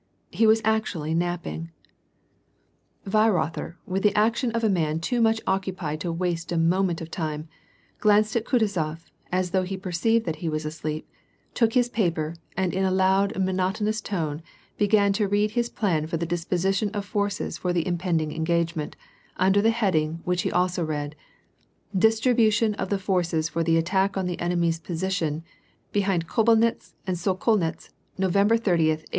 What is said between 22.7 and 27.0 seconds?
of the forces for the attack on the enemy's position behind Kobelnitz